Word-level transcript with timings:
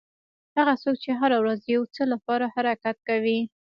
هغه 0.57 0.73
څوک 0.81 0.95
چې 1.03 1.11
هره 1.19 1.37
ورځ 1.41 1.57
د 1.63 1.67
یو 1.75 1.83
څه 1.95 2.03
لپاره 2.13 2.45
حرکت 2.55 2.97
کوي. 3.07 3.39